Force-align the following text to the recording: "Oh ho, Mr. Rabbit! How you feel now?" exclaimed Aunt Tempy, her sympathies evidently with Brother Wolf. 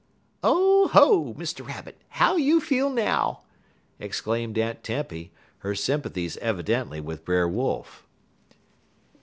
"Oh 0.43 0.87
ho, 0.87 1.35
Mr. 1.37 1.63
Rabbit! 1.67 2.01
How 2.09 2.35
you 2.35 2.59
feel 2.59 2.89
now?" 2.89 3.41
exclaimed 3.99 4.57
Aunt 4.57 4.83
Tempy, 4.83 5.31
her 5.59 5.75
sympathies 5.75 6.37
evidently 6.37 6.99
with 6.99 7.23
Brother 7.23 7.47
Wolf. 7.47 8.07